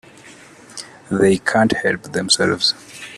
[1.11, 2.73] They can't help themselves.